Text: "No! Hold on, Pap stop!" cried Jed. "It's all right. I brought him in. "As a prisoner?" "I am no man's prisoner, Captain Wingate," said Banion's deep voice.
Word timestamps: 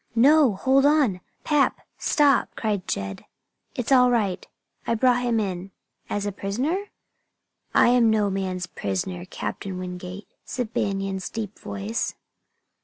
"No! 0.15 0.55
Hold 0.55 0.83
on, 0.83 1.21
Pap 1.43 1.79
stop!" 1.99 2.49
cried 2.55 2.87
Jed. 2.87 3.23
"It's 3.75 3.91
all 3.91 4.09
right. 4.09 4.47
I 4.87 4.95
brought 4.95 5.21
him 5.21 5.39
in. 5.39 5.69
"As 6.09 6.25
a 6.25 6.31
prisoner?" 6.31 6.85
"I 7.75 7.89
am 7.89 8.09
no 8.09 8.31
man's 8.31 8.65
prisoner, 8.65 9.25
Captain 9.25 9.77
Wingate," 9.77 10.27
said 10.43 10.73
Banion's 10.73 11.29
deep 11.29 11.59
voice. 11.59 12.15